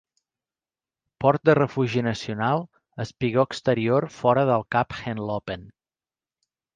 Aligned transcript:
Port 1.23 1.41
de 1.49 1.53
Refugi 1.57 2.01
Nacional, 2.07 2.65
espigó 3.05 3.45
exterior 3.49 4.07
fora 4.15 4.47
del 4.53 4.65
Cap 4.77 4.97
Henlopen. 5.03 5.69